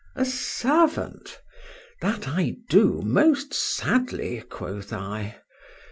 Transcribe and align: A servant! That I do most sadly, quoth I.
A 0.15 0.25
servant! 0.25 1.39
That 2.01 2.27
I 2.27 2.55
do 2.71 3.03
most 3.03 3.53
sadly, 3.53 4.41
quoth 4.49 4.91
I. 4.91 5.35